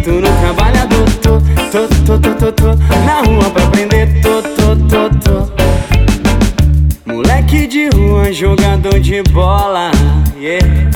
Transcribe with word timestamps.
trabalhador. 0.00 1.04
Tô, 1.22 1.40
tô, 1.70 1.88
tô, 2.04 2.18
tô, 2.18 2.34
tô, 2.34 2.52
tô 2.52 2.66
na 3.04 3.22
rua 3.22 3.50
pra 3.50 3.64
aprender. 3.64 4.20
Tô, 4.22 4.42
tô, 4.42 4.76
tô, 4.88 5.10
tô. 5.20 7.12
Moleque 7.12 7.66
de 7.66 7.88
rua, 7.90 8.32
jogador 8.32 8.98
de 9.00 9.22
bola. 9.24 9.90
Yeah. 10.38 10.90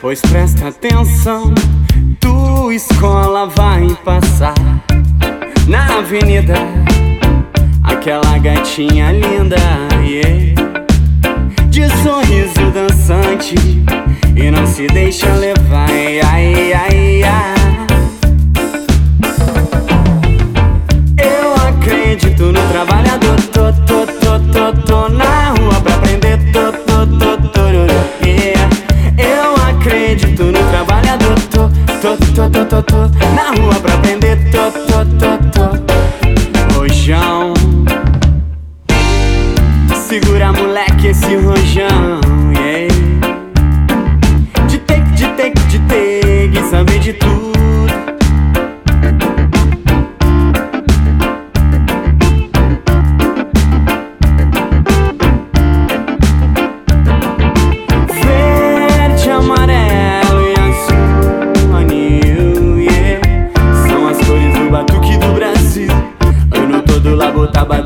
Pois 0.00 0.20
presta 0.20 0.68
atenção, 0.68 1.54
tua 2.20 2.74
escola 2.74 3.46
vai 3.46 3.88
passar 4.04 4.54
na 5.66 5.98
avenida. 5.98 6.54
Aquela 7.82 8.38
gatinha 8.38 9.12
linda, 9.12 9.56
yeah. 10.02 10.54
De 11.70 11.88
sorriso 12.02 12.70
dançante 12.72 13.54
e 14.36 14.50
não 14.50 14.66
se 14.66 14.86
deixa 14.88 15.32
levar, 15.34 15.88
ai, 15.88 16.20
ai, 16.20 16.72
ai. 16.72 17.03
Tô, 32.74 32.82
tô, 32.82 33.08
tô, 33.08 33.18
tô 33.18 33.26
na 33.34 33.50
rua 33.50 33.74
pra 33.80 33.94
aprender, 33.94 34.36
tô, 34.50 34.70
tô, 34.70 34.83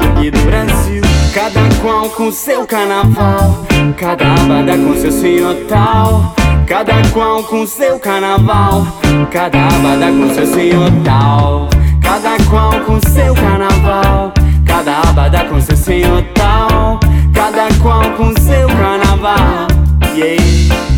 batuque 0.09 0.31
do 0.31 0.41
Brasil. 0.41 1.03
Cada 1.33 1.61
qual 1.81 2.09
com 2.11 2.33
seu 2.33 2.67
carnaval, 2.67 3.65
cada 3.97 4.35
abada 4.35 4.77
com 4.77 4.95
seu 4.95 5.13
senhor 5.13 5.55
tal. 5.69 6.35
Cada 6.67 6.95
qual 7.13 7.43
com 7.45 7.67
seu 7.67 7.99
carnaval, 7.99 8.87
cada 9.31 9.67
abada 9.69 10.07
com 10.07 10.35
seu 10.35 10.47
senhor 10.47 10.91
tal. 11.05 11.69
Cada 12.03 12.37
qual 12.49 12.81
com 12.81 13.01
seu 13.09 13.35
carnaval, 13.35 14.33
cada 14.67 15.01
abada 15.01 15.45
com 15.45 15.61
seu 15.61 15.77
senhor 15.77 16.23
tal. 16.35 17.01
Cada 17.33 17.69
qual 17.81 18.11
com 18.17 18.35
seu 18.41 18.67
carnaval, 18.69 19.69
yeah. 20.17 20.98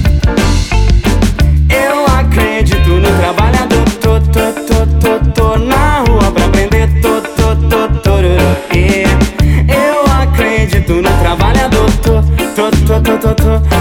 ta 13.35 13.61
ta 13.71 13.80